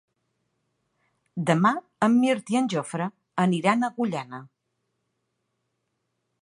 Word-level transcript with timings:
Demà 1.49 1.71
en 2.07 2.15
Mirt 2.23 2.49
i 2.55 2.57
en 2.61 2.71
Jofre 2.75 3.09
aniran 3.45 3.83
a 3.89 3.93
Agullana. 3.93 4.45